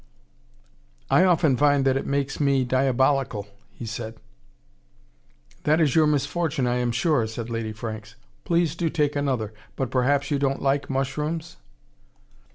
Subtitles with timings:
[1.11, 3.45] "I often find it makes me feel diabolical,"
[3.85, 4.19] said he.
[5.65, 8.15] "That is your misfortune, I am sure," said Lady Franks.
[8.43, 11.57] "Please do take another but perhaps you don't like mushrooms?"